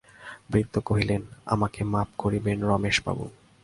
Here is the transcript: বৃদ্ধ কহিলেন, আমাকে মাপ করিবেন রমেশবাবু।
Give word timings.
বৃদ্ধ 0.51 0.75
কহিলেন, 0.79 1.21
আমাকে 1.45 1.79
মাপ 1.83 2.09
করিবেন 2.17 2.57
রমেশবাবু। 2.63 3.25